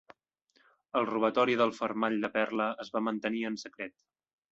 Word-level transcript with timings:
El 1.01 1.09
robatori 1.09 1.57
del 1.59 1.73
fermall 1.79 2.17
de 2.23 2.31
perla 2.39 2.71
es 2.85 2.91
va 2.97 3.03
mantenir 3.09 3.45
en 3.51 3.59
secret. 3.65 3.95